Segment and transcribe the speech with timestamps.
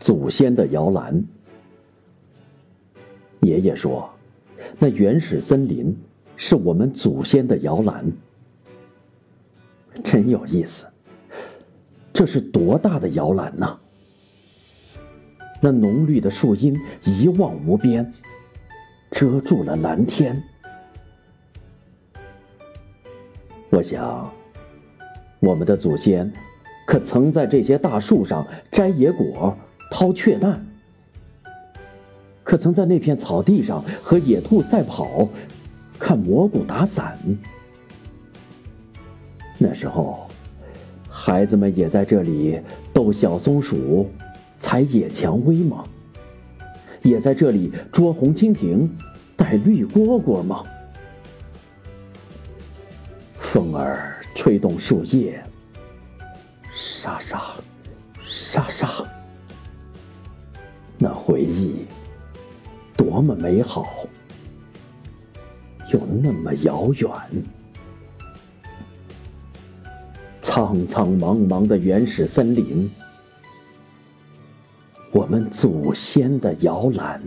[0.00, 1.22] 祖先的摇篮。
[3.40, 4.10] 爷爷说，
[4.78, 5.96] 那原始森林
[6.36, 8.04] 是我们祖先的摇篮，
[10.02, 10.86] 真有意思。
[12.12, 13.78] 这是多大的摇篮呐！
[15.62, 16.74] 那浓绿的树荫
[17.04, 18.12] 一望无边，
[19.10, 20.42] 遮住了蓝天。
[23.70, 24.30] 我想，
[25.38, 26.30] 我们的祖先
[26.86, 29.56] 可曾在这些大树上摘野果、
[29.90, 30.66] 掏雀蛋？
[32.42, 35.28] 可曾在那片草地上和野兔赛跑、
[35.98, 37.16] 看蘑菇打伞？
[39.58, 40.26] 那时候，
[41.08, 42.60] 孩子们也在这里
[42.92, 44.10] 逗小松鼠。
[44.58, 45.84] 采野蔷薇吗？
[47.02, 48.90] 也在这里捉红蜻蜓、
[49.36, 50.64] 逮绿蝈蝈吗？
[53.38, 55.42] 风儿吹动树叶，
[56.74, 57.54] 沙沙，
[58.24, 59.06] 沙沙。
[61.10, 61.86] 的回忆
[62.96, 64.06] 多么美好，
[65.92, 67.10] 又那么遥远。
[70.40, 72.88] 苍苍茫茫的原始森林。
[75.10, 77.20] 我们祖先的摇篮。